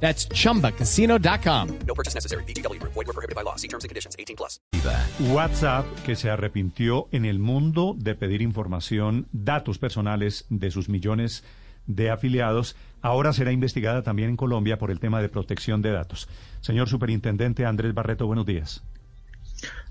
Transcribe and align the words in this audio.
That's 0.00 0.28
chumbacasino.com. 0.28 1.68
No 1.86 1.94
purchase 1.94 2.14
necessary. 2.14 2.44
BGW. 2.44 2.80
Void 2.82 2.94
were 2.94 3.12
prohibited 3.12 3.34
by 3.34 3.42
law. 3.42 3.56
See 3.56 3.68
terms 3.68 3.84
and 3.84 3.90
conditions. 3.90 4.14
18 4.18 4.36
plus. 4.36 4.60
WhatsApp, 5.32 5.84
que 6.04 6.16
se 6.16 6.30
arrepintió 6.30 7.08
en 7.12 7.24
el 7.24 7.38
mundo 7.38 7.94
de 7.98 8.14
pedir 8.14 8.42
información, 8.42 9.26
datos 9.32 9.78
personales 9.78 10.44
de 10.50 10.70
sus 10.70 10.88
millones 10.88 11.42
de 11.86 12.10
afiliados, 12.10 12.76
ahora 13.00 13.32
será 13.32 13.52
investigada 13.52 14.02
también 14.02 14.30
en 14.30 14.36
Colombia 14.36 14.78
por 14.78 14.90
el 14.90 15.00
tema 15.00 15.20
de 15.20 15.28
protección 15.28 15.82
de 15.82 15.92
datos. 15.92 16.28
Señor 16.60 16.88
Superintendente 16.88 17.64
Andrés 17.64 17.94
Barreto, 17.94 18.26
buenos 18.26 18.46
días. 18.46 18.82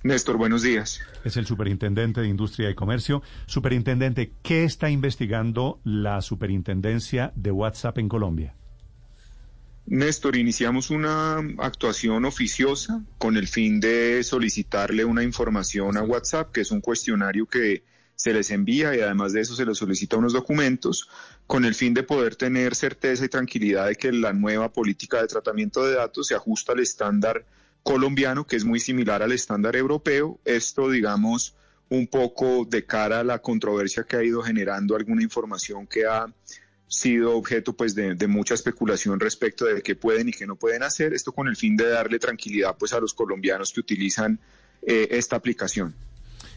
Néstor, 0.04 0.38
buenos 0.38 0.62
días. 0.62 1.02
Es 1.24 1.38
el 1.38 1.48
Superintendente 1.48 2.22
de 2.22 2.28
Industria 2.28 2.70
y 2.70 2.76
Comercio. 2.76 3.24
Superintendente, 3.48 4.34
¿qué 4.44 4.64
está 4.64 4.90
investigando 4.90 5.80
la 5.84 6.22
Superintendencia 6.22 7.32
de 7.36 7.52
WhatsApp 7.52 7.98
en 7.98 8.10
Colombia? 8.10 8.54
Néstor, 9.88 10.36
iniciamos 10.36 10.90
una 10.90 11.38
actuación 11.60 12.26
oficiosa 12.26 13.04
con 13.20 13.38
el 13.38 13.48
fin 13.48 13.80
de 13.80 14.24
solicitarle 14.24 15.06
una 15.06 15.22
información 15.22 15.96
a 15.98 16.02
WhatsApp, 16.02 16.52
que 16.52 16.62
es 16.62 16.72
un 16.72 16.82
cuestionario 16.82 17.46
que 17.46 17.84
se 18.16 18.34
les 18.34 18.50
envía 18.50 18.96
y 18.96 19.02
además 19.02 19.34
de 19.34 19.42
eso 19.42 19.56
se 19.56 19.66
les 19.66 19.78
solicita 19.78 20.18
unos 20.18 20.34
documentos 20.34 21.10
con 21.46 21.66
el 21.66 21.76
fin 21.76 21.94
de 21.94 22.02
poder 22.02 22.36
tener 22.36 22.74
certeza 22.74 23.26
y 23.26 23.30
tranquilidad 23.30 23.88
de 23.88 23.96
que 23.96 24.12
la 24.12 24.34
nueva 24.34 24.72
política 24.72 25.22
de 25.22 25.28
tratamiento 25.28 25.86
de 25.86 25.96
datos 25.96 26.28
se 26.28 26.36
ajusta 26.36 26.74
al 26.74 26.80
estándar 26.80 27.46
colombiano, 27.84 28.48
que 28.48 28.56
es 28.56 28.66
muy 28.66 28.80
similar 28.80 29.22
al 29.22 29.34
estándar 29.34 29.76
europeo. 29.76 30.40
Esto, 30.46 30.90
digamos, 30.90 31.56
un 31.90 32.08
poco 32.08 32.66
de 32.66 32.86
cara 32.86 33.20
a 33.20 33.24
la 33.24 33.40
controversia 33.40 34.04
que 34.04 34.16
ha 34.16 34.24
ido 34.24 34.42
generando 34.42 34.96
alguna 34.96 35.22
información 35.22 35.86
que 35.86 36.06
ha 36.06 36.26
sido 36.88 37.36
objeto 37.36 37.74
pues 37.74 37.96
de, 37.96 38.16
de, 38.16 38.28
mucha 38.28 38.54
especulación 38.54 39.20
respecto 39.20 39.66
de 39.66 39.82
qué 39.82 39.96
pueden 39.96 40.30
y 40.30 40.32
qué 40.32 40.46
no 40.46 40.56
pueden 40.56 40.84
hacer, 40.84 41.14
esto 41.14 41.32
con 41.32 41.48
el 41.48 41.56
fin 41.56 41.76
de 41.76 41.88
darle 41.88 42.20
tranquilidad 42.20 42.76
pues 42.78 42.94
a 42.94 43.00
los 43.00 43.14
colombianos 43.14 43.74
que 43.74 43.80
utilizan 43.80 44.40
eh, 44.82 45.08
esta 45.12 45.36
aplicación. 45.36 45.96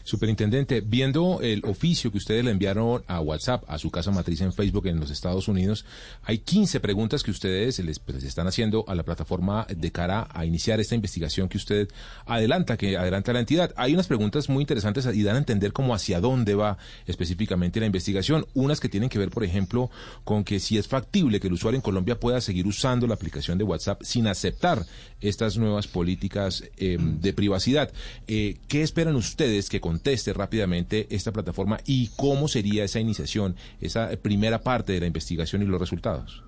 Superintendente, 0.09 0.81
viendo 0.81 1.39
el 1.41 1.61
oficio 1.65 2.11
que 2.11 2.17
ustedes 2.17 2.43
le 2.43 2.49
enviaron 2.49 3.03
a 3.05 3.21
WhatsApp, 3.21 3.63
a 3.67 3.77
su 3.77 3.91
casa 3.91 4.09
matriz 4.09 4.41
en 4.41 4.51
Facebook 4.51 4.87
en 4.87 4.99
los 4.99 5.11
Estados 5.11 5.47
Unidos, 5.47 5.85
hay 6.23 6.39
15 6.39 6.79
preguntas 6.79 7.21
que 7.21 7.29
ustedes 7.29 7.77
les, 7.79 7.99
pues, 7.99 8.23
están 8.23 8.47
haciendo 8.47 8.83
a 8.87 8.95
la 8.95 9.03
plataforma 9.03 9.67
de 9.69 9.91
cara 9.91 10.27
a 10.33 10.45
iniciar 10.45 10.79
esta 10.79 10.95
investigación 10.95 11.47
que 11.47 11.57
usted 11.57 11.89
adelanta, 12.25 12.75
que 12.75 12.97
adelanta 12.97 13.33
la 13.33 13.41
entidad. 13.41 13.71
Hay 13.77 13.93
unas 13.93 14.07
preguntas 14.07 14.49
muy 14.49 14.61
interesantes 14.61 15.05
y 15.13 15.21
dan 15.21 15.35
a 15.35 15.39
entender 15.39 15.73
cómo 15.73 15.93
hacia 15.93 16.19
dónde 16.19 16.55
va 16.55 16.79
específicamente 17.05 17.79
la 17.79 17.85
investigación. 17.85 18.47
Unas 18.55 18.79
que 18.79 18.89
tienen 18.89 19.09
que 19.09 19.19
ver, 19.19 19.29
por 19.29 19.43
ejemplo, 19.43 19.91
con 20.23 20.43
que 20.43 20.59
si 20.59 20.79
es 20.79 20.87
factible 20.87 21.39
que 21.39 21.47
el 21.47 21.53
usuario 21.53 21.77
en 21.77 21.83
Colombia 21.83 22.19
pueda 22.19 22.41
seguir 22.41 22.65
usando 22.65 23.05
la 23.05 23.13
aplicación 23.13 23.59
de 23.59 23.63
WhatsApp 23.63 24.01
sin 24.01 24.25
aceptar 24.25 24.85
estas 25.21 25.57
nuevas 25.57 25.87
políticas 25.87 26.63
eh, 26.77 26.97
de 26.99 27.33
privacidad. 27.33 27.91
Eh, 28.27 28.57
¿Qué 28.67 28.81
esperan 28.81 29.15
ustedes 29.15 29.69
que 29.69 29.79
conteste 29.99 30.31
rápidamente 30.31 31.07
esta 31.09 31.33
plataforma 31.33 31.79
y 31.85 32.09
cómo 32.15 32.47
sería 32.47 32.85
esa 32.85 33.01
iniciación, 33.01 33.57
esa 33.81 34.09
primera 34.21 34.61
parte 34.61 34.93
de 34.93 35.01
la 35.01 35.07
investigación 35.07 35.61
y 35.61 35.65
los 35.65 35.79
resultados? 35.79 36.41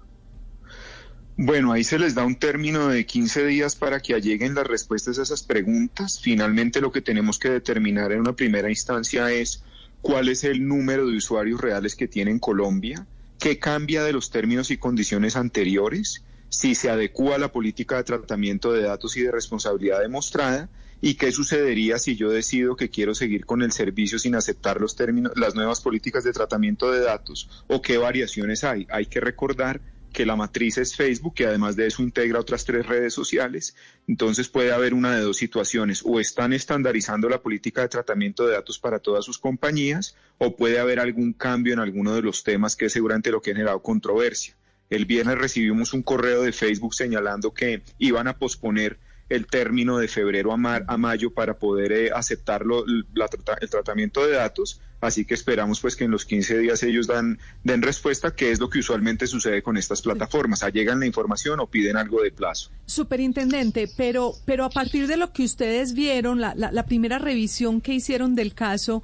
Bueno, 1.36 1.74
ahí 1.74 1.84
se 1.84 2.00
les 2.00 2.16
da 2.16 2.24
un 2.24 2.36
término 2.36 2.88
de 2.88 3.06
15 3.06 3.46
días 3.46 3.76
para 3.76 4.00
que 4.00 4.20
lleguen 4.22 4.56
las 4.56 4.68
respuestas 4.68 5.20
a 5.20 5.24
esas 5.24 5.44
preguntas. 5.44 6.22
Finalmente 6.22 6.80
lo 6.80 6.94
que 6.94 7.02
tenemos 7.02 7.40
que 7.40 7.50
determinar 7.50 8.14
en 8.14 8.22
una 8.22 8.34
primera 8.34 8.70
instancia 8.70 9.30
es 9.32 9.64
cuál 10.02 10.30
es 10.30 10.46
el 10.46 10.66
número 10.66 11.06
de 11.08 11.18
usuarios 11.18 11.60
reales 11.60 11.96
que 11.96 12.08
tiene 12.08 12.32
en 12.32 12.40
Colombia, 12.40 13.06
qué 13.38 13.60
cambia 13.60 14.04
de 14.04 14.14
los 14.14 14.30
términos 14.30 14.72
y 14.72 14.78
condiciones 14.78 15.36
anteriores, 15.36 16.24
si 16.48 16.74
se 16.74 16.90
adecúa 16.90 17.36
a 17.36 17.40
la 17.40 17.52
política 17.52 17.98
de 17.98 18.04
tratamiento 18.04 18.72
de 18.72 18.84
datos 18.84 19.18
y 19.18 19.22
de 19.22 19.32
responsabilidad 19.32 20.00
demostrada 20.00 20.70
y 21.02 21.16
qué 21.16 21.32
sucedería 21.32 21.98
si 21.98 22.16
yo 22.16 22.30
decido 22.30 22.76
que 22.76 22.90
quiero 22.90 23.16
seguir 23.16 23.46
con 23.46 23.64
el 23.64 23.72
servicio 23.72 24.20
sin 24.20 24.36
aceptar 24.36 24.80
los 24.80 24.96
términos, 24.96 25.34
las 25.36 25.56
nuevas 25.56 25.82
políticas 25.82 26.24
de 26.24 26.32
tratamiento 26.32 26.92
de 26.92 27.02
datos 27.02 27.66
o 27.68 27.82
qué 27.82 27.98
variaciones 27.98 28.64
hay. 28.64 28.88
Hay 28.92 29.08
que 29.08 29.20
recordar 29.20 29.82
que 30.14 30.26
la 30.26 30.36
matriz 30.36 30.78
es 30.78 30.96
Facebook, 30.96 31.34
que 31.34 31.46
además 31.46 31.76
de 31.76 31.88
eso 31.88 32.04
integra 32.04 32.40
otras 32.40 32.66
tres 32.66 32.86
redes 32.86 33.14
sociales. 33.14 33.76
Entonces 34.08 34.50
puede 34.50 34.72
haber 34.72 34.94
una 34.94 35.16
de 35.16 35.22
dos 35.22 35.38
situaciones. 35.38 36.02
O 36.06 36.20
están 36.20 36.54
estandarizando 36.54 37.30
la 37.30 37.42
política 37.42 37.82
de 37.82 37.88
tratamiento 37.88 38.46
de 38.46 38.54
datos 38.54 38.78
para 38.78 39.00
todas 39.00 39.24
sus 39.24 39.38
compañías, 39.38 40.16
o 40.38 40.56
puede 40.56 40.80
haber 40.80 41.00
algún 41.00 41.34
cambio 41.34 41.74
en 41.74 41.80
alguno 41.80 42.14
de 42.14 42.22
los 42.22 42.44
temas 42.44 42.76
que 42.76 42.86
es 42.86 42.94
seguramente 42.94 43.32
lo 43.32 43.42
que 43.42 43.52
ha 43.52 43.54
generado 43.54 43.82
controversia. 43.82 44.56
El 44.90 45.06
viernes 45.06 45.38
recibimos 45.38 45.94
un 45.94 46.04
correo 46.04 46.42
de 46.42 46.52
Facebook 46.52 46.94
señalando 46.94 47.54
que 47.54 47.82
iban 47.98 48.28
a 48.28 48.38
posponer 48.38 49.00
el 49.32 49.48
término 49.48 49.98
de 49.98 50.08
febrero 50.08 50.52
a, 50.52 50.58
mar, 50.58 50.84
a 50.88 50.98
mayo 50.98 51.34
para 51.34 51.58
poder 51.58 51.92
eh, 51.94 52.12
aceptarlo 52.14 52.84
la, 53.14 53.30
el 53.62 53.70
tratamiento 53.70 54.26
de 54.26 54.34
datos. 54.34 54.82
Así 55.00 55.26
que 55.26 55.34
esperamos 55.34 55.80
pues 55.80 55.96
que 55.96 56.04
en 56.04 56.12
los 56.12 56.26
15 56.26 56.60
días 56.60 56.84
ellos 56.84 57.08
dan, 57.08 57.40
den 57.64 57.82
respuesta, 57.82 58.36
que 58.36 58.52
es 58.52 58.60
lo 58.60 58.70
que 58.70 58.80
usualmente 58.80 59.26
sucede 59.26 59.64
con 59.64 59.78
estas 59.78 60.02
plataformas. 60.02 60.64
Allegan 60.64 61.00
la 61.00 61.08
información 61.08 61.60
o 61.60 61.68
piden 61.68 61.98
algo 61.98 62.22
de 62.22 62.32
plazo. 62.32 62.70
Superintendente, 62.86 63.90
pero, 63.98 64.34
pero 64.46 64.66
a 64.66 64.70
partir 64.70 65.08
de 65.08 65.18
lo 65.18 65.34
que 65.34 65.44
ustedes 65.44 65.94
vieron, 65.94 66.40
la, 66.40 66.54
la, 66.56 66.72
la 66.72 66.86
primera 66.86 67.18
revisión 67.18 67.82
que 67.82 67.94
hicieron 67.94 68.36
del 68.36 68.54
caso, 68.54 69.02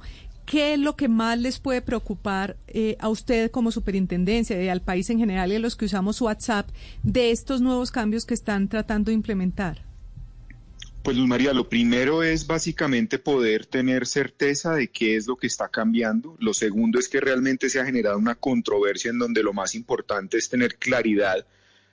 ¿Qué 0.48 0.72
es 0.72 0.78
lo 0.78 0.96
que 0.96 1.08
más 1.08 1.38
les 1.38 1.58
puede 1.58 1.82
preocupar 1.82 2.56
eh, 2.68 2.96
a 3.00 3.10
usted 3.10 3.50
como 3.50 3.70
superintendencia 3.70 4.62
y 4.62 4.70
al 4.70 4.80
país 4.80 5.10
en 5.10 5.18
general 5.18 5.52
y 5.52 5.56
a 5.56 5.58
los 5.58 5.76
que 5.76 5.84
usamos 5.84 6.22
WhatsApp 6.22 6.70
de 7.02 7.32
estos 7.32 7.60
nuevos 7.60 7.90
cambios 7.90 8.24
que 8.24 8.32
están 8.32 8.66
tratando 8.66 9.10
de 9.10 9.14
implementar? 9.16 9.87
Pues 11.02 11.16
Luz 11.16 11.26
María, 11.26 11.54
lo 11.54 11.68
primero 11.68 12.22
es 12.22 12.46
básicamente 12.46 13.18
poder 13.18 13.64
tener 13.66 14.06
certeza 14.06 14.74
de 14.74 14.88
qué 14.88 15.16
es 15.16 15.26
lo 15.26 15.36
que 15.36 15.46
está 15.46 15.68
cambiando. 15.68 16.36
Lo 16.38 16.52
segundo 16.52 16.98
es 16.98 17.08
que 17.08 17.20
realmente 17.20 17.70
se 17.70 17.80
ha 17.80 17.86
generado 17.86 18.18
una 18.18 18.34
controversia 18.34 19.10
en 19.10 19.18
donde 19.18 19.42
lo 19.42 19.52
más 19.52 19.74
importante 19.74 20.36
es 20.36 20.48
tener 20.48 20.76
claridad 20.76 21.46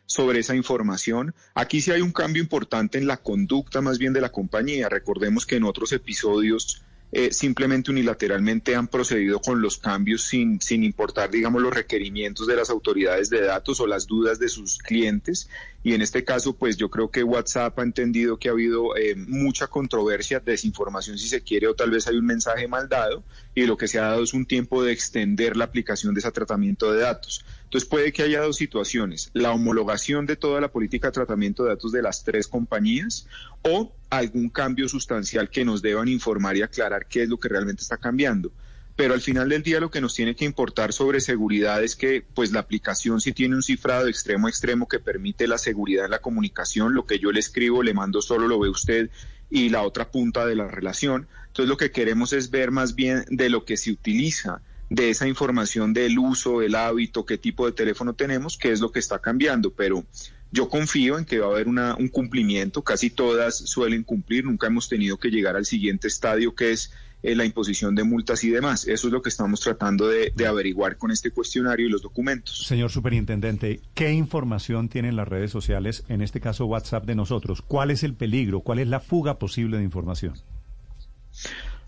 sobre 0.05 0.39
esa 0.39 0.55
información. 0.55 1.33
Aquí 1.53 1.81
sí 1.81 1.91
hay 1.91 2.01
un 2.01 2.11
cambio 2.11 2.41
importante 2.41 2.97
en 2.97 3.07
la 3.07 3.17
conducta 3.17 3.81
más 3.81 3.97
bien 3.97 4.13
de 4.13 4.21
la 4.21 4.31
compañía. 4.31 4.89
Recordemos 4.89 5.45
que 5.45 5.55
en 5.55 5.63
otros 5.63 5.93
episodios 5.93 6.83
eh, 7.17 7.31
simplemente 7.31 7.91
unilateralmente 7.91 8.75
han 8.75 8.89
procedido 8.89 9.39
con 9.39 9.61
los 9.61 9.77
cambios 9.77 10.23
sin, 10.23 10.59
sin 10.59 10.83
importar, 10.83 11.31
digamos, 11.31 11.61
los 11.61 11.73
requerimientos 11.73 12.45
de 12.45 12.57
las 12.57 12.69
autoridades 12.69 13.29
de 13.29 13.39
datos 13.39 13.79
o 13.79 13.87
las 13.87 14.05
dudas 14.05 14.37
de 14.37 14.49
sus 14.49 14.79
clientes. 14.79 15.49
Y 15.81 15.93
en 15.93 16.01
este 16.01 16.25
caso, 16.25 16.57
pues 16.57 16.75
yo 16.75 16.89
creo 16.89 17.09
que 17.09 17.23
WhatsApp 17.23 17.79
ha 17.79 17.83
entendido 17.83 18.35
que 18.35 18.49
ha 18.49 18.51
habido 18.51 18.97
eh, 18.97 19.15
mucha 19.15 19.67
controversia, 19.67 20.41
desinformación 20.41 21.17
si 21.17 21.29
se 21.29 21.41
quiere, 21.41 21.69
o 21.69 21.73
tal 21.73 21.89
vez 21.89 22.05
hay 22.05 22.17
un 22.17 22.25
mensaje 22.25 22.67
mal 22.67 22.89
dado, 22.89 23.23
y 23.53 23.65
lo 23.65 23.77
que 23.77 23.87
se 23.87 23.97
ha 23.97 24.09
dado 24.09 24.21
es 24.21 24.33
un 24.33 24.45
tiempo 24.45 24.83
de 24.83 24.91
extender 24.91 25.55
la 25.55 25.63
aplicación 25.63 26.13
de 26.13 26.19
ese 26.19 26.31
tratamiento 26.33 26.91
de 26.91 26.99
datos. 26.99 27.45
Entonces 27.75 27.89
puede 27.89 28.13
que 28.13 28.23
haya 28.23 28.39
dos 28.39 28.55
situaciones, 28.55 29.31
la 29.33 29.51
homologación 29.51 30.25
de 30.25 30.37
toda 30.37 30.61
la 30.61 30.71
política 30.71 31.09
de 31.09 31.11
tratamiento 31.11 31.63
de 31.63 31.71
datos 31.71 31.91
de 31.91 32.01
las 32.01 32.23
tres 32.23 32.47
compañías 32.47 33.27
o 33.63 33.93
algún 34.09 34.47
cambio 34.47 34.87
sustancial 34.87 35.49
que 35.49 35.65
nos 35.65 35.81
deban 35.81 36.07
informar 36.07 36.55
y 36.55 36.61
aclarar 36.61 37.05
qué 37.05 37.23
es 37.23 37.27
lo 37.27 37.37
que 37.37 37.49
realmente 37.49 37.81
está 37.81 37.97
cambiando. 37.97 38.49
Pero 38.95 39.13
al 39.13 39.19
final 39.19 39.49
del 39.49 39.61
día 39.61 39.81
lo 39.81 39.91
que 39.91 39.99
nos 39.99 40.15
tiene 40.15 40.37
que 40.37 40.45
importar 40.45 40.93
sobre 40.93 41.19
seguridad 41.19 41.83
es 41.83 41.97
que 41.97 42.23
pues 42.33 42.53
la 42.53 42.61
aplicación 42.61 43.19
sí 43.19 43.33
tiene 43.33 43.55
un 43.55 43.61
cifrado 43.61 44.07
extremo 44.07 44.47
a 44.47 44.49
extremo 44.49 44.87
que 44.87 44.99
permite 44.99 45.45
la 45.45 45.57
seguridad 45.57 46.05
en 46.05 46.11
la 46.11 46.19
comunicación, 46.19 46.93
lo 46.93 47.05
que 47.05 47.19
yo 47.19 47.33
le 47.33 47.41
escribo, 47.41 47.83
le 47.83 47.93
mando 47.93 48.21
solo 48.21 48.47
lo 48.47 48.57
ve 48.57 48.69
usted 48.69 49.09
y 49.49 49.67
la 49.67 49.83
otra 49.83 50.11
punta 50.11 50.45
de 50.45 50.55
la 50.55 50.69
relación. 50.69 51.27
Entonces 51.47 51.67
lo 51.67 51.75
que 51.75 51.91
queremos 51.91 52.31
es 52.31 52.51
ver 52.51 52.71
más 52.71 52.95
bien 52.95 53.25
de 53.29 53.49
lo 53.49 53.65
que 53.65 53.75
se 53.75 53.91
utiliza 53.91 54.61
de 54.89 55.09
esa 55.09 55.27
información 55.27 55.93
del 55.93 56.19
uso, 56.19 56.61
el 56.61 56.75
hábito, 56.75 57.25
qué 57.25 57.37
tipo 57.37 57.65
de 57.65 57.71
teléfono 57.71 58.13
tenemos, 58.13 58.57
qué 58.57 58.71
es 58.71 58.81
lo 58.81 58.91
que 58.91 58.99
está 58.99 59.19
cambiando. 59.19 59.71
Pero 59.71 60.05
Yo 60.51 60.69
confío 60.69 61.17
en 61.17 61.25
que 61.25 61.39
va 61.39 61.47
a 61.47 61.49
haber 61.49 61.67
una, 61.67 61.95
un 61.95 62.07
cumplimiento, 62.07 62.81
casi 62.81 63.09
todas 63.09 63.57
suelen 63.57 64.03
cumplir, 64.03 64.45
nunca 64.45 64.67
hemos 64.67 64.87
tenido 64.87 65.17
que 65.17 65.29
llegar 65.29 65.55
al 65.55 65.65
siguiente 65.65 66.07
estadio 66.07 66.55
que 66.55 66.71
es 66.71 66.93
eh, 67.23 67.35
la 67.35 67.43
imposición 67.43 67.95
de 67.95 68.03
multas 68.03 68.43
y 68.43 68.51
demás. 68.51 68.87
Eso 68.87 69.07
es 69.07 69.13
lo 69.13 69.21
que 69.21 69.29
estamos 69.29 69.59
tratando 69.59 70.07
de, 70.07 70.31
de 70.35 70.47
averiguar 70.47 70.97
con 70.97 71.11
este 71.11 71.31
cuestionario 71.31 71.87
y 71.87 71.89
los 71.89 72.03
documentos. 72.03 72.65
Señor 72.65 72.91
Superintendente, 72.91 73.81
¿qué 73.95 74.13
información 74.13 74.87
tienen 74.87 75.15
las 75.15 75.27
redes 75.27 75.51
sociales, 75.51 76.03
en 76.07 76.21
este 76.21 76.39
caso 76.39 76.67
WhatsApp 76.67 77.05
de 77.05 77.15
nosotros? 77.15 77.61
¿Cuál 77.61 77.91
es 77.91 78.03
el 78.03 78.13
peligro? 78.13 78.61
¿Cuál 78.61 78.79
es 78.79 78.87
la 78.87 78.99
fuga 78.99 79.39
posible 79.39 79.77
de 79.77 79.83
información? 79.83 80.35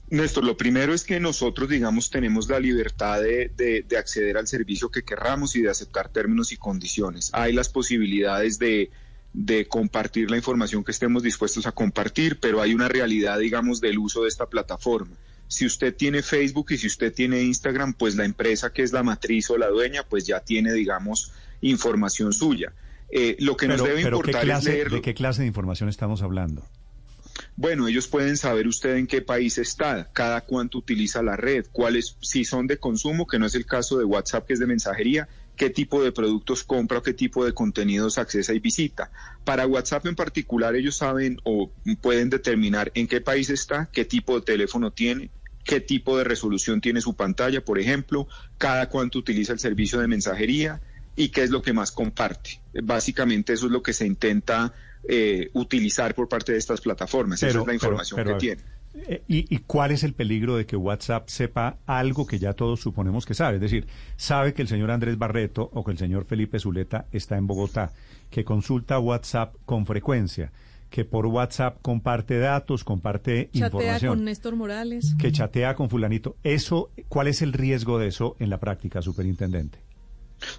Néstor, 0.09 0.45
lo 0.45 0.55
primero 0.55 0.93
es 0.93 1.03
que 1.03 1.19
nosotros, 1.19 1.67
digamos, 1.67 2.09
tenemos 2.09 2.47
la 2.49 2.59
libertad 2.59 3.21
de, 3.21 3.51
de, 3.57 3.83
de, 3.87 3.97
acceder 3.97 4.37
al 4.37 4.47
servicio 4.47 4.89
que 4.89 5.03
querramos 5.03 5.55
y 5.57 5.61
de 5.61 5.69
aceptar 5.69 6.09
términos 6.09 6.53
y 6.53 6.57
condiciones. 6.57 7.29
Hay 7.33 7.51
las 7.51 7.67
posibilidades 7.67 8.57
de, 8.57 8.89
de, 9.33 9.67
compartir 9.67 10.31
la 10.31 10.37
información 10.37 10.85
que 10.85 10.91
estemos 10.91 11.23
dispuestos 11.23 11.67
a 11.67 11.73
compartir, 11.73 12.39
pero 12.39 12.61
hay 12.61 12.73
una 12.73 12.87
realidad, 12.87 13.37
digamos, 13.39 13.81
del 13.81 13.99
uso 13.99 14.23
de 14.23 14.29
esta 14.29 14.45
plataforma. 14.45 15.15
Si 15.49 15.65
usted 15.65 15.93
tiene 15.93 16.21
Facebook 16.21 16.67
y 16.71 16.77
si 16.77 16.87
usted 16.87 17.13
tiene 17.13 17.41
Instagram, 17.41 17.93
pues 17.93 18.15
la 18.15 18.23
empresa 18.23 18.71
que 18.71 18.83
es 18.83 18.93
la 18.93 19.03
matriz 19.03 19.49
o 19.49 19.57
la 19.57 19.67
dueña, 19.67 20.03
pues 20.03 20.25
ya 20.25 20.39
tiene, 20.39 20.71
digamos, 20.71 21.33
información 21.59 22.31
suya. 22.31 22.71
Eh, 23.09 23.35
lo 23.39 23.57
que 23.57 23.67
pero, 23.67 23.77
nos 23.77 23.87
debe 23.87 24.03
pero 24.03 24.17
importar 24.17 24.41
¿qué 24.41 24.47
clase, 24.47 24.69
es 24.69 24.75
leer... 24.75 24.89
¿De 24.89 25.01
qué 25.01 25.13
clase 25.13 25.41
de 25.41 25.47
información 25.47 25.89
estamos 25.89 26.21
hablando? 26.21 26.65
Bueno, 27.59 27.87
ellos 27.87 28.07
pueden 28.07 28.37
saber 28.37 28.67
usted 28.67 28.97
en 28.97 29.07
qué 29.07 29.23
país 29.23 29.57
está, 29.57 30.11
cada 30.13 30.41
cuánto 30.41 30.77
utiliza 30.77 31.23
la 31.23 31.35
red, 31.35 31.65
cuáles, 31.71 32.15
si 32.21 32.45
son 32.45 32.67
de 32.67 32.77
consumo, 32.77 33.25
que 33.25 33.39
no 33.39 33.47
es 33.47 33.55
el 33.55 33.65
caso 33.65 33.97
de 33.97 34.05
WhatsApp, 34.05 34.45
que 34.45 34.53
es 34.53 34.59
de 34.59 34.67
mensajería, 34.67 35.27
qué 35.55 35.71
tipo 35.71 36.03
de 36.03 36.11
productos 36.11 36.63
compra 36.63 37.01
qué 37.01 37.15
tipo 37.15 37.43
de 37.43 37.53
contenidos 37.53 38.19
accesa 38.19 38.53
y 38.53 38.59
visita. 38.59 39.11
Para 39.43 39.65
WhatsApp 39.65 40.05
en 40.05 40.15
particular, 40.15 40.75
ellos 40.75 40.97
saben 40.97 41.39
o 41.45 41.71
pueden 41.99 42.29
determinar 42.29 42.91
en 42.93 43.07
qué 43.07 43.21
país 43.21 43.49
está, 43.49 43.89
qué 43.91 44.05
tipo 44.05 44.35
de 44.35 44.45
teléfono 44.45 44.91
tiene, 44.91 45.31
qué 45.63 45.81
tipo 45.81 46.15
de 46.15 46.25
resolución 46.25 46.79
tiene 46.79 47.01
su 47.01 47.15
pantalla, 47.15 47.65
por 47.65 47.79
ejemplo, 47.79 48.27
cada 48.59 48.87
cuánto 48.87 49.17
utiliza 49.17 49.51
el 49.53 49.59
servicio 49.59 49.99
de 49.99 50.07
mensajería 50.07 50.79
y 51.15 51.29
qué 51.29 51.41
es 51.41 51.49
lo 51.49 51.63
que 51.63 51.73
más 51.73 51.91
comparte. 51.91 52.61
Básicamente 52.83 53.53
eso 53.53 53.65
es 53.65 53.71
lo 53.71 53.81
que 53.81 53.93
se 53.93 54.05
intenta 54.05 54.75
eh, 55.07 55.49
utilizar 55.53 56.13
por 56.15 56.27
parte 56.27 56.51
de 56.51 56.57
estas 56.57 56.81
plataformas. 56.81 57.39
Pero, 57.39 57.51
Esa 57.51 57.59
es 57.61 57.67
la 57.67 57.73
información 57.73 58.15
pero, 58.17 58.27
pero, 58.29 58.37
que 58.37 58.45
tiene. 58.45 58.61
Eh, 59.07 59.23
¿Y, 59.27 59.53
¿Y 59.53 59.59
cuál 59.59 59.91
es 59.91 60.03
el 60.03 60.13
peligro 60.13 60.57
de 60.57 60.65
que 60.65 60.75
WhatsApp 60.75 61.29
sepa 61.29 61.77
algo 61.85 62.25
que 62.25 62.39
ya 62.39 62.53
todos 62.53 62.79
suponemos 62.79 63.25
que 63.25 63.33
sabe? 63.33 63.55
Es 63.55 63.61
decir, 63.61 63.87
sabe 64.15 64.53
que 64.53 64.61
el 64.61 64.67
señor 64.67 64.91
Andrés 64.91 65.17
Barreto 65.17 65.69
o 65.73 65.83
que 65.83 65.91
el 65.91 65.97
señor 65.97 66.25
Felipe 66.25 66.59
Zuleta 66.59 67.05
está 67.11 67.37
en 67.37 67.47
Bogotá, 67.47 67.93
que 68.29 68.43
consulta 68.43 68.99
WhatsApp 68.99 69.55
con 69.65 69.85
frecuencia, 69.85 70.51
que 70.89 71.05
por 71.05 71.25
WhatsApp 71.27 71.77
comparte 71.81 72.39
datos, 72.39 72.83
comparte 72.83 73.49
chatea 73.53 73.67
información. 73.67 74.15
con 74.15 74.25
Néstor 74.25 74.55
Morales. 74.55 75.15
Que 75.19 75.31
chatea 75.31 75.75
con 75.75 75.89
fulanito. 75.89 76.37
Eso, 76.43 76.91
¿Cuál 77.09 77.27
es 77.27 77.41
el 77.41 77.53
riesgo 77.53 77.99
de 77.99 78.07
eso 78.07 78.35
en 78.39 78.49
la 78.49 78.59
práctica, 78.59 79.01
superintendente? 79.01 79.79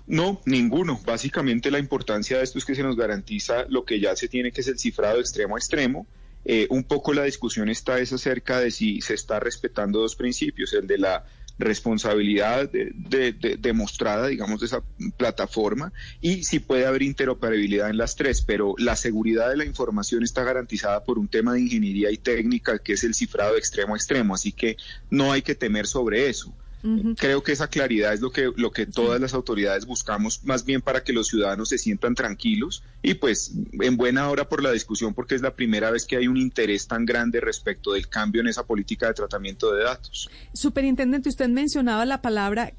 No, 0.07 0.41
ninguno. 0.45 1.01
Básicamente 1.05 1.71
la 1.71 1.79
importancia 1.79 2.39
de 2.39 2.45
esto 2.45 2.59
es 2.59 2.65
que 2.65 2.75
se 2.75 2.83
nos 2.83 2.97
garantiza 2.97 3.65
lo 3.69 3.85
que 3.85 4.01
ya 4.01 4.17
se 4.17 4.29
tiene, 4.29 4.53
que 4.53 4.61
es 4.61 4.69
el 4.69 4.79
cifrado 4.79 5.21
extremo 5.21 5.57
a 5.57 5.59
extremo. 5.59 6.07
Eh, 6.45 6.67
un 6.71 6.85
poco 6.85 7.13
la 7.13 7.25
discusión 7.25 7.69
está 7.69 7.99
es 7.99 8.13
acerca 8.13 8.61
de 8.61 8.71
si 8.71 9.01
se 9.01 9.15
está 9.15 9.41
respetando 9.41 10.01
dos 10.01 10.17
principios, 10.17 10.73
el 10.73 10.87
de 10.87 10.99
la 10.99 11.25
responsabilidad 11.59 12.71
de, 12.71 12.93
de, 12.95 13.33
de, 13.33 13.57
demostrada, 13.57 14.29
digamos, 14.29 14.61
de 14.61 14.67
esa 14.67 14.83
plataforma 15.17 15.93
y 16.21 16.45
si 16.45 16.61
puede 16.61 16.87
haber 16.87 17.03
interoperabilidad 17.03 17.91
en 17.91 17.99
las 17.99 18.15
tres, 18.15 18.43
pero 18.43 18.75
la 18.79 18.95
seguridad 18.95 19.51
de 19.51 19.57
la 19.57 19.65
información 19.65 20.23
está 20.23 20.45
garantizada 20.45 21.03
por 21.03 21.19
un 21.19 21.27
tema 21.27 21.55
de 21.55 21.61
ingeniería 21.61 22.11
y 22.11 22.17
técnica 22.17 22.79
que 22.79 22.93
es 22.93 23.03
el 23.03 23.15
cifrado 23.15 23.57
extremo 23.57 23.95
a 23.95 23.97
extremo, 23.97 24.35
así 24.35 24.53
que 24.53 24.77
no 25.11 25.33
hay 25.33 25.43
que 25.43 25.57
temer 25.57 25.87
sobre 25.87 26.29
eso. 26.29 26.55
Uh 26.83 26.89
-huh. 26.89 27.17
Creo 27.19 27.43
que 27.43 27.53
esa 27.53 27.69
claridad 27.69 28.15
es 28.15 28.21
lo 28.21 28.31
que, 28.31 28.53
lo 28.57 28.71
que 28.71 28.87
todas 28.87 29.21
las 29.21 29.35
autoridades 29.35 29.85
buscamos, 29.87 30.45
más 30.45 30.65
bien 30.65 30.81
para 30.81 31.03
que 31.03 31.13
los 31.13 31.29
ciudadanos 31.29 31.69
se 31.71 31.79
sientan 31.79 32.15
tranquilos 32.15 32.83
y 33.03 33.15
pues 33.15 33.53
en 33.81 33.97
buena 33.97 34.29
hora 34.31 34.49
por 34.49 34.63
la 34.63 34.71
discusión, 34.73 35.15
porque 35.15 35.35
es 35.35 35.43
la 35.43 35.55
primera 35.55 35.91
vez 35.91 36.05
que 36.07 36.17
hay 36.17 36.29
un 36.29 36.37
interés 36.37 36.87
tan 36.87 37.05
grande 37.05 37.41
respecto 37.41 37.93
del 37.93 38.09
cambio 38.09 38.41
en 38.41 38.49
esa 38.49 38.65
política 38.65 39.09
de 39.09 39.15
tratamiento 39.15 39.73
de 39.73 39.85
datos. 39.85 40.31
Superintendente, 40.53 41.29
usted 41.29 41.49
mencionaba 41.49 42.05
la 42.05 42.23
palabra 42.23 42.73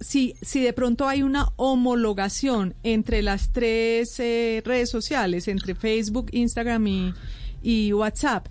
si, 0.00 0.34
si 0.42 0.62
de 0.62 0.72
pronto 0.72 1.06
hay 1.06 1.22
una 1.22 1.48
homologación 1.56 2.74
entre 2.82 3.22
las 3.22 3.52
tres 3.52 4.18
eh, 4.18 4.62
redes 4.64 4.90
sociales, 4.90 5.46
entre 5.48 5.74
Facebook, 5.74 6.28
Instagram 6.32 6.86
y, 6.86 7.14
y 7.62 7.92
WhatsApp 7.92 8.46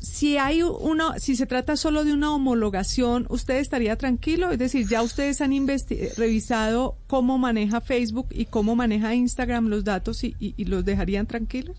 si 0.00 0.38
hay 0.38 0.62
uno, 0.62 1.12
si 1.18 1.36
se 1.36 1.44
trata 1.44 1.76
solo 1.76 2.04
de 2.04 2.14
una 2.14 2.32
homologación, 2.32 3.26
¿usted 3.28 3.56
estaría 3.56 3.96
tranquilo? 3.96 4.50
Es 4.50 4.58
decir, 4.58 4.88
ya 4.88 5.02
ustedes 5.02 5.42
han 5.42 5.52
revisado 6.16 6.96
cómo 7.06 7.36
maneja 7.36 7.82
Facebook 7.82 8.28
y 8.30 8.46
cómo 8.46 8.74
maneja 8.74 9.14
Instagram 9.14 9.68
los 9.68 9.84
datos 9.84 10.24
y, 10.24 10.34
y, 10.40 10.54
y, 10.56 10.64
los 10.64 10.86
dejarían 10.86 11.26
tranquilos? 11.26 11.76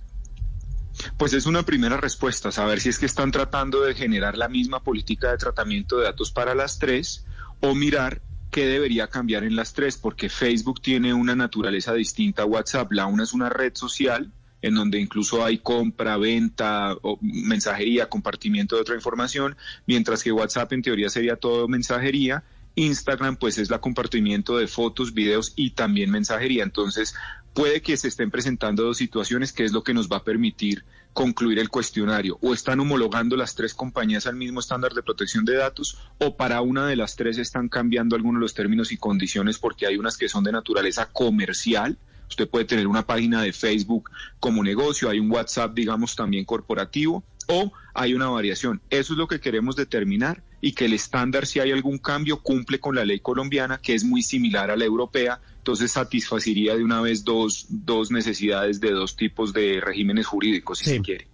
Pues 1.18 1.34
es 1.34 1.48
una 1.48 1.64
primera 1.64 1.98
respuesta, 1.98 2.52
saber 2.52 2.80
si 2.80 2.90
es 2.90 3.00
que 3.00 3.08
están 3.08 3.32
tratando 3.32 3.82
de 3.82 3.96
generar 3.96 4.38
la 4.38 4.50
misma 4.50 4.84
política 4.84 5.32
de 5.32 5.38
tratamiento 5.38 5.98
de 5.98 6.04
datos 6.04 6.32
para 6.32 6.54
las 6.54 6.78
tres 6.78 7.26
o 7.60 7.74
mirar 7.74 8.22
qué 8.52 8.68
debería 8.68 9.08
cambiar 9.08 9.44
en 9.44 9.56
las 9.56 9.74
tres, 9.74 9.98
porque 9.98 10.30
Facebook 10.30 10.82
tiene 10.82 11.14
una 11.14 11.36
naturaleza 11.36 11.94
distinta 11.94 12.44
a 12.44 12.46
WhatsApp. 12.46 12.92
La 12.92 13.08
una 13.08 13.24
es 13.24 13.34
una 13.34 13.50
red 13.50 13.74
social 13.74 14.32
en 14.62 14.75
donde 14.75 15.00
incluso 15.00 15.44
hay 15.44 15.58
compra, 15.58 16.18
venta, 16.18 16.96
o 17.02 17.18
mensajería, 17.22 18.10
compartimiento 18.10 18.75
de 18.75 18.81
otra 18.81 18.96
información, 18.96 19.56
mientras 19.86 20.24
que 20.24 20.31
WhatsApp 20.31 20.74
en 20.74 20.81
teoría 20.81 21.10
sería 21.10 21.36
todo 21.36 21.68
mensajería. 21.68 22.44
Instagram 22.75 23.36
pues 23.36 23.58
es 23.58 23.69
la 23.69 23.81
compartimiento 23.81 24.58
de 24.58 24.68
fotos, 24.68 25.13
videos 25.13 25.54
y 25.56 25.72
también 25.72 26.10
mensajería. 26.10 26.63
Entonces 26.63 27.16
puede 27.54 27.81
que 27.81 27.98
se 27.98 28.08
estén 28.08 28.31
presentando 28.31 28.84
dos 28.84 28.98
situaciones 28.98 29.52
que 29.52 29.66
es 29.66 29.74
lo 29.74 29.84
que 29.84 29.94
nos 29.94 30.10
va 30.10 30.18
a 30.18 30.24
permitir 30.24 30.86
concluir 31.13 31.60
el 31.60 31.69
cuestionario. 31.69 32.38
O 32.42 32.54
están 32.54 32.80
homologando 32.80 33.36
las 33.36 33.56
tres 33.56 33.74
compañías 33.74 34.28
al 34.28 34.36
mismo 34.36 34.62
estándar 34.62 34.94
de 34.94 35.04
protección 35.04 35.44
de 35.44 35.58
datos 35.58 35.98
o 36.19 36.38
para 36.38 36.62
una 36.62 36.88
de 36.88 36.96
las 36.96 37.16
tres 37.16 37.38
están 37.38 37.68
cambiando 37.68 38.16
algunos 38.16 38.40
de 38.40 38.44
los 38.44 38.54
términos 38.54 38.92
y 38.92 38.98
condiciones 38.98 39.58
porque 39.58 39.86
hay 39.86 39.98
unas 39.98 40.18
que 40.18 40.30
son 40.30 40.44
de 40.44 40.54
naturaleza 40.54 41.10
comercial 41.12 41.98
Usted 42.31 42.50
puede 42.50 42.66
tener 42.66 42.88
una 42.88 43.06
página 43.06 43.42
de 43.42 43.51
Facebook 43.51 44.10
como 44.39 44.63
negocio, 44.63 45.10
hay 45.10 45.19
un 45.19 45.30
WhatsApp, 45.30 45.74
digamos, 45.74 46.16
también 46.16 46.45
corporativo, 46.45 47.24
o 47.48 47.72
hay 47.94 48.13
una 48.13 48.30
variación. 48.30 48.81
Eso 48.89 49.13
es 49.13 49.19
lo 49.19 49.28
que 49.28 49.42
queremos 49.42 49.75
determinar 49.75 50.42
y 50.62 50.72
que 50.72 50.86
el 50.86 50.94
estándar, 50.94 51.45
si 51.45 51.60
hay 51.60 51.72
algún 51.72 51.98
cambio, 51.98 52.42
cumple 52.42 52.80
con 52.80 52.95
la 52.95 53.04
ley 53.04 53.19
colombiana, 53.19 53.80
que 53.80 53.95
es 53.95 54.06
muy 54.06 54.24
similar 54.24 54.72
a 54.72 54.78
la 54.78 54.86
europea, 54.86 55.42
entonces 55.57 55.92
satisfacería 55.92 56.75
de 56.75 56.83
una 56.86 57.01
vez 57.01 57.25
dos, 57.25 57.66
dos 57.68 58.12
necesidades 58.12 58.80
de 58.80 58.92
dos 58.92 59.18
tipos 59.18 59.51
de 59.51 59.81
regímenes 59.81 60.25
jurídicos, 60.25 60.80
si 60.80 60.86
sí. 60.86 60.92
se 60.92 61.01
quiere. 61.01 61.27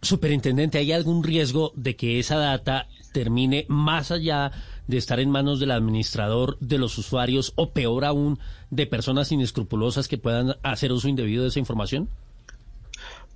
Superintendente, 0.00 0.78
¿hay 0.78 0.92
algún 0.92 1.22
riesgo 1.22 1.72
de 1.76 1.94
que 1.94 2.18
esa 2.18 2.36
data 2.36 2.88
termine 3.12 3.66
más 3.68 4.10
allá 4.10 4.50
de 4.88 4.96
estar 4.96 5.20
en 5.20 5.30
manos 5.30 5.60
del 5.60 5.70
administrador 5.70 6.58
de 6.58 6.78
los 6.78 6.98
usuarios 6.98 7.52
o 7.54 7.72
peor 7.72 8.04
aún 8.04 8.40
de 8.70 8.86
personas 8.86 9.30
inescrupulosas 9.30 10.08
que 10.08 10.18
puedan 10.18 10.56
hacer 10.64 10.90
uso 10.90 11.08
indebido 11.08 11.44
de 11.44 11.50
esa 11.50 11.60
información? 11.60 12.08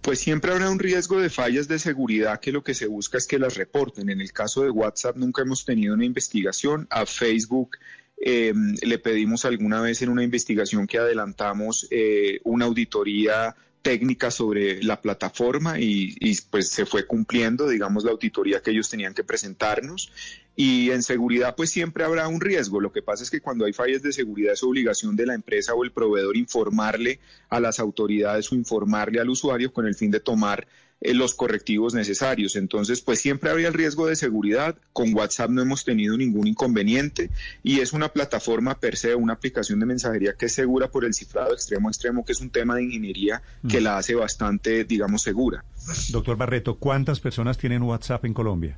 Pues 0.00 0.18
siempre 0.18 0.50
habrá 0.50 0.68
un 0.68 0.80
riesgo 0.80 1.20
de 1.20 1.30
fallas 1.30 1.68
de 1.68 1.78
seguridad 1.78 2.40
que 2.40 2.50
lo 2.50 2.64
que 2.64 2.74
se 2.74 2.88
busca 2.88 3.18
es 3.18 3.26
que 3.28 3.38
las 3.38 3.54
reporten. 3.54 4.10
En 4.10 4.20
el 4.20 4.32
caso 4.32 4.62
de 4.62 4.70
WhatsApp 4.70 5.16
nunca 5.16 5.42
hemos 5.42 5.64
tenido 5.64 5.94
una 5.94 6.04
investigación. 6.04 6.88
A 6.90 7.06
Facebook 7.06 7.76
eh, 8.20 8.52
le 8.82 8.98
pedimos 8.98 9.44
alguna 9.44 9.80
vez 9.80 10.02
en 10.02 10.08
una 10.08 10.24
investigación 10.24 10.88
que 10.88 10.98
adelantamos 10.98 11.86
eh, 11.90 12.40
una 12.42 12.64
auditoría 12.64 13.54
técnica 13.82 14.30
sobre 14.30 14.82
la 14.82 15.00
plataforma 15.00 15.78
y, 15.78 16.14
y, 16.18 16.36
pues 16.50 16.68
se 16.68 16.86
fue 16.86 17.06
cumpliendo, 17.06 17.68
digamos, 17.68 18.04
la 18.04 18.12
auditoría 18.12 18.60
que 18.60 18.70
ellos 18.70 18.88
tenían 18.88 19.12
que 19.12 19.24
presentarnos. 19.24 20.10
Y 20.54 20.90
en 20.90 21.02
seguridad, 21.02 21.54
pues 21.56 21.70
siempre 21.70 22.04
habrá 22.04 22.28
un 22.28 22.40
riesgo. 22.40 22.80
Lo 22.80 22.92
que 22.92 23.02
pasa 23.02 23.22
es 23.22 23.30
que 23.30 23.40
cuando 23.40 23.64
hay 23.64 23.72
fallas 23.72 24.02
de 24.02 24.12
seguridad 24.12 24.52
es 24.52 24.62
obligación 24.62 25.16
de 25.16 25.26
la 25.26 25.34
empresa 25.34 25.74
o 25.74 25.84
el 25.84 25.92
proveedor 25.92 26.36
informarle 26.36 27.20
a 27.48 27.60
las 27.60 27.80
autoridades 27.80 28.52
o 28.52 28.54
informarle 28.54 29.20
al 29.20 29.30
usuario 29.30 29.72
con 29.72 29.86
el 29.86 29.94
fin 29.94 30.10
de 30.10 30.20
tomar 30.20 30.66
eh, 31.02 31.14
los 31.14 31.34
correctivos 31.34 31.94
necesarios. 31.94 32.54
Entonces, 32.54 33.00
pues 33.00 33.20
siempre 33.20 33.50
habría 33.50 33.68
el 33.68 33.74
riesgo 33.74 34.06
de 34.06 34.14
seguridad. 34.14 34.76
Con 34.92 35.14
WhatsApp 35.14 35.50
no 35.50 35.62
hemos 35.62 35.84
tenido 35.84 36.16
ningún 36.16 36.46
inconveniente 36.46 37.30
y 37.62 37.80
es 37.80 37.92
una 37.92 38.08
plataforma 38.10 38.78
per 38.78 38.96
se, 38.96 39.14
una 39.14 39.32
aplicación 39.32 39.80
de 39.80 39.86
mensajería 39.86 40.34
que 40.34 40.46
es 40.46 40.52
segura 40.52 40.90
por 40.90 41.04
el 41.04 41.12
cifrado 41.14 41.54
extremo 41.54 41.88
a 41.88 41.90
extremo, 41.90 42.24
que 42.24 42.32
es 42.32 42.40
un 42.40 42.50
tema 42.50 42.76
de 42.76 42.84
ingeniería 42.84 43.42
que 43.68 43.80
mm. 43.80 43.84
la 43.84 43.98
hace 43.98 44.14
bastante, 44.14 44.84
digamos, 44.84 45.22
segura. 45.22 45.64
Doctor 46.10 46.36
Barreto, 46.36 46.76
¿cuántas 46.76 47.20
personas 47.20 47.58
tienen 47.58 47.82
WhatsApp 47.82 48.24
en 48.24 48.34
Colombia? 48.34 48.76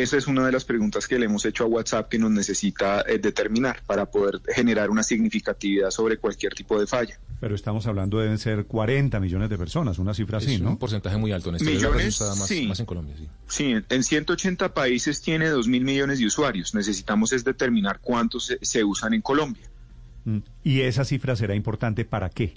Esa 0.00 0.16
es 0.16 0.26
una 0.26 0.46
de 0.46 0.52
las 0.52 0.64
preguntas 0.64 1.06
que 1.06 1.18
le 1.18 1.26
hemos 1.26 1.44
hecho 1.44 1.64
a 1.64 1.66
WhatsApp 1.66 2.08
que 2.08 2.18
nos 2.18 2.30
necesita 2.30 3.02
eh, 3.02 3.18
determinar 3.18 3.82
para 3.84 4.06
poder 4.06 4.40
generar 4.54 4.88
una 4.88 5.02
significatividad 5.02 5.90
sobre 5.90 6.16
cualquier 6.16 6.54
tipo 6.54 6.80
de 6.80 6.86
falla. 6.86 7.18
Pero 7.40 7.54
estamos 7.54 7.86
hablando 7.86 8.18
deben 8.18 8.38
ser 8.38 8.64
40 8.64 9.20
millones 9.20 9.50
de 9.50 9.58
personas, 9.58 9.98
una 9.98 10.14
cifra 10.14 10.38
así, 10.38 10.54
es 10.54 10.60
¿no? 10.62 10.70
un 10.70 10.76
porcentaje 10.78 11.16
muy 11.18 11.32
alto. 11.32 11.50
En 11.50 11.56
este 11.56 11.70
Millones, 11.70 12.20
más, 12.20 12.46
sí. 12.46 12.66
más 12.66 12.80
en 12.80 12.86
Colombia, 12.86 13.14
sí. 13.18 13.28
Sí, 13.48 13.74
en 13.88 14.02
180 14.02 14.72
países 14.72 15.20
tiene 15.20 15.48
2 15.48 15.68
mil 15.68 15.84
millones 15.84 16.20
de 16.20 16.26
usuarios. 16.26 16.74
Necesitamos 16.74 17.32
es 17.32 17.44
determinar 17.44 17.98
cuántos 18.00 18.46
se, 18.46 18.58
se 18.62 18.84
usan 18.84 19.12
en 19.12 19.20
Colombia. 19.20 19.68
Mm. 20.24 20.38
¿Y 20.64 20.80
esa 20.82 21.04
cifra 21.04 21.36
será 21.36 21.54
importante 21.54 22.04
para 22.04 22.30
qué? 22.30 22.54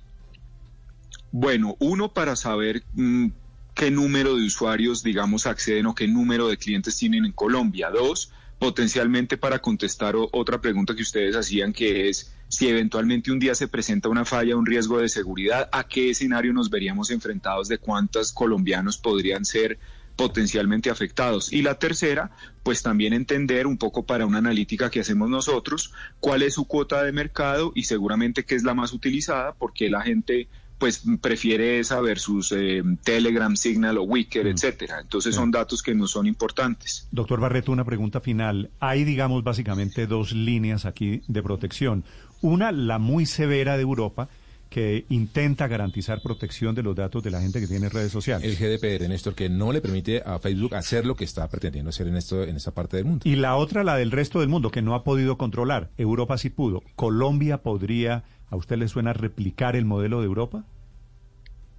Bueno, 1.32 1.76
uno 1.80 2.14
para 2.14 2.36
saber 2.38 2.84
mm, 2.94 3.28
qué 3.76 3.92
número 3.92 4.36
de 4.36 4.46
usuarios, 4.46 5.04
digamos, 5.04 5.46
acceden 5.46 5.86
o 5.86 5.94
qué 5.94 6.08
número 6.08 6.48
de 6.48 6.58
clientes 6.58 6.98
tienen 6.98 7.26
en 7.26 7.34
Colombia. 7.34 7.90
Dos, 7.92 8.32
potencialmente 8.58 9.38
para 9.38 9.60
contestar 9.60 10.16
otra 10.16 10.62
pregunta 10.62 10.96
que 10.96 11.02
ustedes 11.02 11.36
hacían, 11.36 11.74
que 11.74 12.10
es 12.10 12.34
si 12.48 12.68
eventualmente 12.68 13.32
un 13.32 13.40
día 13.40 13.54
se 13.54 13.68
presenta 13.68 14.08
una 14.08 14.24
falla, 14.24 14.56
un 14.56 14.66
riesgo 14.66 15.00
de 15.00 15.10
seguridad, 15.10 15.70
¿a 15.72 15.88
qué 15.88 16.12
escenario 16.12 16.54
nos 16.54 16.70
veríamos 16.70 17.12
enfrentados 17.12 17.68
de 17.68 17.78
cuántos 17.78 18.32
colombianos 18.32 18.98
podrían 18.98 19.46
ser 19.46 19.78
potencialmente 20.16 20.90
afectados. 20.90 21.52
Y 21.52 21.62
la 21.62 21.78
tercera, 21.78 22.32
pues 22.64 22.82
también 22.82 23.14
entender 23.14 23.68
un 23.68 23.78
poco 23.78 24.06
para 24.06 24.26
una 24.26 24.38
analítica 24.38 24.90
que 24.90 25.02
hacemos 25.02 25.30
nosotros, 25.30 25.94
cuál 26.20 26.42
es 26.42 26.54
su 26.54 26.66
cuota 26.66 27.04
de 27.04 27.12
mercado 27.12 27.72
y 27.76 27.84
seguramente 27.84 28.46
qué 28.46 28.56
es 28.56 28.64
la 28.64 28.74
más 28.74 28.94
utilizada, 28.94 29.54
porque 29.54 29.90
la 29.90 30.02
gente 30.02 30.48
pues 30.78 31.04
prefiere 31.22 31.80
esa 31.80 32.02
versus 32.02 32.52
eh, 32.52 32.84
Telegram, 33.04 33.56
Signal 33.56 33.98
o 33.98 34.04
Wicker, 34.04 34.46
etcétera. 34.48 35.00
Entonces 35.02 35.34
Sí. 35.34 35.40
son 35.40 35.52
datos 35.52 35.82
que 35.82 35.96
no 35.96 36.06
son 36.08 36.28
importantes. 36.28 37.08
Doctor 37.12 37.40
Barreto, 37.40 37.72
una 37.72 37.86
pregunta 37.86 38.20
final. 38.20 38.70
Hay, 38.80 39.04
digamos, 39.06 39.44
básicamente 39.44 40.06
dos 40.08 40.34
líneas 40.34 40.86
aquí 40.86 41.22
de 41.28 41.42
protección. 41.42 42.04
Una, 42.42 42.72
la 42.72 43.00
muy 43.00 43.26
severa 43.26 43.78
de 43.78 43.84
Europa, 43.84 44.28
que 44.76 45.06
intenta 45.08 45.70
garantizar 45.70 46.22
protección 46.22 46.76
de 46.76 46.84
los 46.84 46.98
datos 46.98 47.24
de 47.24 47.32
la 47.32 47.40
gente 47.40 47.62
que 47.62 47.68
tiene 47.68 47.88
redes 47.88 48.12
sociales. 48.12 48.44
El 48.44 48.58
GDPR, 48.58 49.08
Néstor, 49.08 49.34
que 49.34 49.48
no 49.48 49.72
le 49.72 49.80
permite 49.80 50.22
a 50.26 50.38
Facebook 50.38 50.76
hacer 50.76 51.06
lo 51.06 51.16
que 51.16 51.24
está 51.24 51.48
pretendiendo 51.48 51.92
hacer 51.92 52.08
en, 52.08 52.18
esto, 52.18 52.44
en 52.44 52.58
esta 52.58 52.72
parte 52.72 52.98
del 52.98 53.06
mundo. 53.06 53.22
Y 53.24 53.38
la 53.38 53.56
otra, 53.56 53.86
la 53.86 53.96
del 53.96 54.12
resto 54.12 54.42
del 54.42 54.50
mundo, 54.50 54.72
que 54.72 54.82
no 54.82 54.94
ha 54.94 55.06
podido 55.06 55.38
controlar. 55.38 55.92
Europa 55.98 56.38
sí 56.38 56.50
pudo. 56.50 56.84
¿Colombia 56.98 57.60
podría, 57.60 58.26
a 58.50 58.58
usted 58.58 58.76
le 58.76 58.90
suena, 58.90 59.14
replicar 59.14 59.78
el 59.78 59.86
modelo 59.86 60.20
de 60.20 60.26
Europa? 60.26 60.66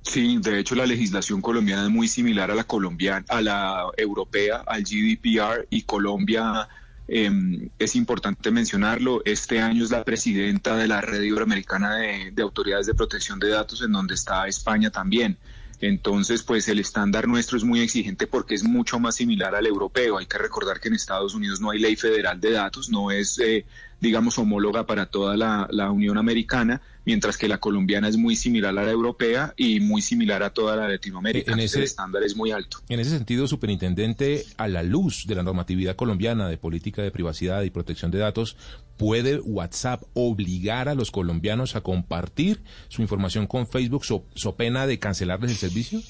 Sí, 0.00 0.38
de 0.38 0.58
hecho 0.58 0.74
la 0.74 0.86
legislación 0.86 1.42
colombiana 1.42 1.82
es 1.82 1.90
muy 1.90 2.08
similar 2.08 2.50
a 2.50 2.54
la 2.54 2.64
colombiana, 2.64 3.26
a 3.28 3.42
la 3.42 3.84
europea, 3.98 4.64
al 4.66 4.84
GDPR 4.84 5.66
y 5.68 5.82
Colombia 5.82 6.66
eh, 7.08 7.70
es 7.78 7.96
importante 7.96 8.50
mencionarlo. 8.50 9.22
Este 9.24 9.60
año 9.60 9.84
es 9.84 9.90
la 9.90 10.04
presidenta 10.04 10.76
de 10.76 10.88
la 10.88 11.00
red 11.00 11.22
iberoamericana 11.22 11.96
de, 11.96 12.30
de 12.32 12.42
autoridades 12.42 12.86
de 12.86 12.94
protección 12.94 13.38
de 13.38 13.50
datos, 13.50 13.82
en 13.82 13.92
donde 13.92 14.14
está 14.14 14.46
España 14.46 14.90
también. 14.90 15.38
Entonces, 15.80 16.42
pues 16.42 16.68
el 16.68 16.78
estándar 16.78 17.28
nuestro 17.28 17.56
es 17.56 17.64
muy 17.64 17.80
exigente 17.80 18.26
porque 18.26 18.54
es 18.54 18.64
mucho 18.64 18.98
más 18.98 19.16
similar 19.16 19.54
al 19.54 19.66
europeo. 19.66 20.18
Hay 20.18 20.26
que 20.26 20.38
recordar 20.38 20.80
que 20.80 20.88
en 20.88 20.94
Estados 20.94 21.34
Unidos 21.34 21.60
no 21.60 21.70
hay 21.70 21.78
ley 21.78 21.96
federal 21.96 22.40
de 22.40 22.52
datos, 22.52 22.88
no 22.88 23.10
es, 23.10 23.38
eh, 23.38 23.66
digamos, 24.00 24.38
homóloga 24.38 24.86
para 24.86 25.06
toda 25.06 25.36
la, 25.36 25.66
la 25.70 25.90
Unión 25.90 26.16
Americana, 26.18 26.80
mientras 27.04 27.36
que 27.38 27.46
la 27.48 27.58
colombiana 27.58 28.08
es 28.08 28.16
muy 28.16 28.36
similar 28.36 28.70
a 28.78 28.84
la 28.84 28.90
europea 28.90 29.54
y 29.56 29.80
muy 29.80 30.02
similar 30.02 30.42
a 30.42 30.50
toda 30.50 30.76
la 30.76 30.88
Latinoamérica. 30.88 31.52
En 31.52 31.58
Entonces, 31.58 31.70
ese- 31.72 31.78
El 31.80 31.84
estándar 31.84 32.22
es 32.22 32.34
muy 32.36 32.50
alto. 32.52 32.78
En 32.88 33.00
ese 33.00 33.10
sentido, 33.10 33.46
superintendente, 33.46 34.44
a 34.56 34.68
la 34.68 34.82
luz 34.82 35.24
de 35.26 35.34
la 35.34 35.42
normatividad 35.42 35.94
colombiana 35.96 36.48
de 36.48 36.56
política 36.58 37.02
de 37.02 37.10
privacidad 37.10 37.62
y 37.62 37.70
protección 37.70 38.10
de 38.10 38.18
datos, 38.18 38.56
¿puede 38.96 39.40
WhatsApp 39.40 40.02
obligar 40.14 40.88
a 40.88 40.94
los 40.94 41.10
colombianos 41.10 41.76
a 41.76 41.80
compartir 41.82 42.62
su 42.88 43.02
información 43.02 43.46
con 43.46 43.66
Facebook 43.66 44.04
so, 44.04 44.24
so 44.34 44.56
pena 44.56 44.86
de 44.86 44.98
cancelarles 44.98 45.50
el 45.50 45.56
servicio? 45.56 46.00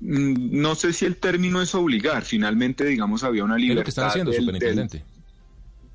Mm, 0.00 0.60
No 0.60 0.74
sé 0.74 0.92
si 0.92 1.04
el 1.04 1.16
término 1.16 1.60
es 1.62 1.74
obligar. 1.74 2.22
Finalmente, 2.24 2.84
digamos, 2.84 3.24
había 3.24 3.44
una 3.44 3.56
Es 3.56 3.60
libertad 3.62 3.80
lo 3.80 3.84
que 3.84 3.90
están 3.90 4.08
haciendo, 4.08 4.30
del, 4.32 4.46
del, 4.46 4.54
superintendente. 4.54 5.04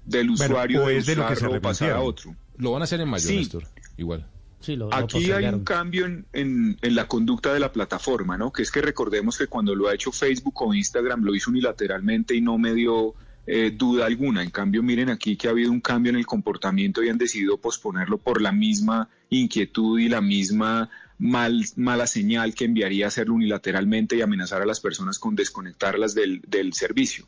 del 0.05 0.27
Bueno, 0.29 0.43
usuario 0.45 0.83
o 0.83 0.87
de 0.87 0.97
es 0.97 1.05
de 1.05 1.15
lo 1.15 1.27
que 1.27 1.35
se 1.35 1.47
o 1.47 1.61
pasar 1.61 1.91
a 1.91 2.01
otro. 2.01 2.35
Lo 2.57 2.71
van 2.71 2.81
a 2.81 2.85
hacer 2.85 3.01
en 3.01 3.09
mayo, 3.09 3.27
Sí. 3.27 3.37
Néstor. 3.37 3.67
Igual. 3.97 4.27
Sí, 4.61 4.75
lo, 4.75 4.89
lo 4.89 4.95
Aquí 4.95 5.31
hay 5.31 5.45
un 5.45 5.63
cambio 5.63 6.05
en, 6.05 6.25
en- 6.33 6.77
en 6.81 6.95
la 6.95 7.07
conducta 7.07 7.53
de 7.53 7.59
la 7.59 7.71
plataforma, 7.71 8.37
¿no? 8.37 8.51
Que 8.51 8.63
es 8.63 8.71
que 8.71 8.81
recordemos 8.81 9.37
que 9.37 9.45
cuando 9.47 9.75
lo 9.75 9.87
ha 9.87 9.93
hecho 9.93 10.11
Facebook 10.11 10.59
o 10.61 10.73
Instagram 10.73 11.23
lo 11.23 11.35
hizo 11.35 11.51
unilateralmente 11.51 12.33
y 12.35 12.41
no 12.41 12.57
me 12.57 12.73
dio 12.73 13.13
eh, 13.47 13.71
duda 13.71 14.05
alguna. 14.05 14.43
En 14.43 14.49
cambio, 14.49 14.81
miren 14.81 15.09
aquí 15.09 15.37
que 15.37 15.47
ha 15.47 15.51
habido 15.51 15.71
un 15.71 15.81
cambio 15.81 16.11
en 16.11 16.17
el 16.17 16.25
comportamiento 16.25 17.03
y 17.03 17.09
han 17.09 17.17
decidido 17.17 17.57
posponerlo 17.57 18.17
por 18.17 18.41
la 18.41 18.51
misma 18.51 19.09
inquietud 19.29 19.99
y 19.99 20.09
la 20.09 20.21
misma 20.21 20.89
mal, 21.17 21.63
mala 21.75 22.07
señal 22.07 22.53
que 22.53 22.65
enviaría 22.65 23.07
hacerlo 23.07 23.35
unilateralmente 23.35 24.15
y 24.15 24.21
amenazar 24.21 24.61
a 24.61 24.65
las 24.65 24.79
personas 24.79 25.19
con 25.19 25.35
desconectarlas 25.35 26.15
del, 26.15 26.41
del 26.47 26.73
servicio. 26.73 27.25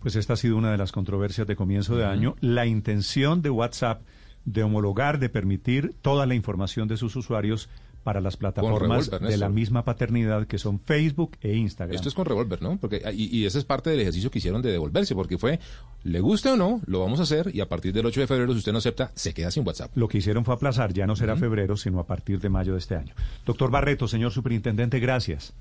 Pues 0.00 0.16
esta 0.16 0.34
ha 0.34 0.36
sido 0.36 0.56
una 0.56 0.70
de 0.70 0.78
las 0.78 0.92
controversias 0.92 1.46
de 1.46 1.56
comienzo 1.56 1.96
de 1.96 2.04
año. 2.04 2.36
La 2.40 2.66
intención 2.66 3.42
de 3.42 3.50
WhatsApp 3.50 4.02
de 4.44 4.62
homologar, 4.62 5.18
de 5.18 5.28
permitir 5.28 5.94
toda 6.02 6.24
la 6.24 6.34
información 6.34 6.88
de 6.88 6.96
sus 6.96 7.16
usuarios 7.16 7.68
para 8.08 8.22
las 8.22 8.38
plataformas 8.38 9.10
de 9.10 9.36
la 9.36 9.50
misma 9.50 9.84
paternidad 9.84 10.46
que 10.46 10.56
son 10.56 10.80
Facebook 10.80 11.36
e 11.42 11.54
Instagram. 11.54 11.94
Esto 11.94 12.08
es 12.08 12.14
con 12.14 12.24
revólver, 12.24 12.62
¿no? 12.62 12.78
Porque 12.78 13.02
y, 13.12 13.36
y 13.36 13.44
ese 13.44 13.58
es 13.58 13.66
parte 13.66 13.90
del 13.90 14.00
ejercicio 14.00 14.30
que 14.30 14.38
hicieron 14.38 14.62
de 14.62 14.72
devolverse, 14.72 15.14
porque 15.14 15.36
fue, 15.36 15.60
le 16.04 16.20
guste 16.20 16.48
o 16.48 16.56
no, 16.56 16.80
lo 16.86 17.00
vamos 17.00 17.20
a 17.20 17.24
hacer 17.24 17.54
y 17.54 17.60
a 17.60 17.68
partir 17.68 17.92
del 17.92 18.06
8 18.06 18.20
de 18.20 18.26
febrero, 18.26 18.52
si 18.52 18.60
usted 18.60 18.72
no 18.72 18.78
acepta, 18.78 19.12
se 19.14 19.34
queda 19.34 19.50
sin 19.50 19.66
WhatsApp. 19.66 19.94
Lo 19.94 20.08
que 20.08 20.16
hicieron 20.16 20.46
fue 20.46 20.54
aplazar, 20.54 20.94
ya 20.94 21.06
no 21.06 21.16
será 21.16 21.36
febrero, 21.36 21.76
sino 21.76 22.00
a 22.00 22.06
partir 22.06 22.40
de 22.40 22.48
mayo 22.48 22.72
de 22.72 22.78
este 22.78 22.96
año. 22.96 23.12
Doctor 23.44 23.70
Barreto, 23.70 24.08
señor 24.08 24.32
superintendente, 24.32 25.00
gracias. 25.00 25.52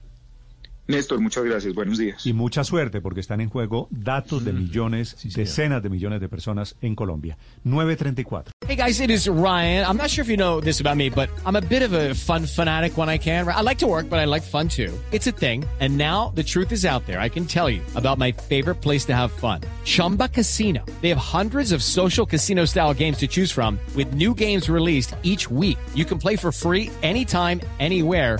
Néstor, 0.88 1.20
muchas 1.20 1.44
gracias. 1.44 1.74
Buenos 1.74 1.98
días. 1.98 2.26
Y 2.26 2.34
mucha 2.34 2.64
suerte 2.64 3.02
porque 3.02 3.20
están 3.20 3.42
en 3.42 3.50
juego 3.50 3.88
datos 3.92 4.46
de 4.46 4.54
millones, 4.54 5.18
decenas 5.36 5.84
de 5.84 5.90
millones 5.90 6.22
de 6.22 6.30
personas 6.30 6.76
en 6.82 6.96
Colombia. 6.96 7.38
934. 7.64 8.54
Hey 8.66 8.76
guys, 8.76 9.00
it 9.02 9.10
is 9.10 9.28
Ryan. 9.28 9.86
I'm 9.86 9.98
not 9.98 10.10
sure 10.10 10.24
if 10.24 10.30
you 10.30 10.38
know 10.38 10.62
this 10.62 10.80
about 10.80 10.96
me, 10.98 11.10
but 11.10 11.30
I'm 11.46 11.56
a 11.56 11.62
bit 11.62 11.84
of 11.84 11.94
a 11.94 12.14
fun 12.14 12.46
fanatic 12.46 12.98
when 12.98 13.10
I 13.10 13.18
can. 13.18 13.48
I 13.48 13.62
like 13.62 13.80
to 13.80 13.88
work, 13.88 14.10
but 14.10 14.20
I 14.20 14.26
like 14.26 14.44
fun 14.44 14.68
too. 14.68 14.94
It's 15.12 15.28
a 15.28 15.32
thing. 15.32 15.64
And 15.80 15.98
now 15.98 16.32
the 16.36 16.44
truth 16.44 16.72
is 16.72 16.86
out 16.86 17.06
there. 17.06 17.20
I 17.20 17.30
can 17.30 17.46
tell 17.46 17.70
you 17.70 17.82
about 17.96 18.18
my 18.18 18.32
favorite 18.32 18.82
place 18.82 19.06
to 19.06 19.16
have 19.16 19.32
fun. 19.32 19.62
Chumba 19.86 20.28
Casino. 20.30 20.84
They 21.02 21.10
have 21.10 21.18
hundreds 21.18 21.72
of 21.72 21.82
social 21.84 22.26
casino 22.26 22.66
style 22.66 22.94
games 22.94 23.18
to 23.20 23.28
choose 23.28 23.52
from 23.52 23.80
with 23.96 24.14
new 24.14 24.34
games 24.34 24.70
released 24.70 25.16
each 25.24 25.50
week. 25.50 25.78
You 25.96 26.06
can 26.06 26.18
play 26.18 26.36
for 26.36 26.52
free 26.52 26.90
anytime, 27.04 27.62
anywhere. 27.80 28.40